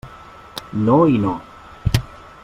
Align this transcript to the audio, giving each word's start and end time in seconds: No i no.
No 0.87 0.95
i 1.17 1.21
no. 1.27 1.33